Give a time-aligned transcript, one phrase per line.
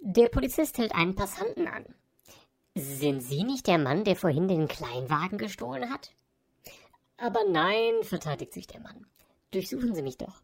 [0.00, 1.84] Der Polizist hält einen Passanten an.
[2.76, 6.12] Sind Sie nicht der Mann, der vorhin den Kleinwagen gestohlen hat?
[7.16, 9.06] Aber nein, verteidigt sich der Mann.
[9.50, 10.42] Durchsuchen Sie mich doch.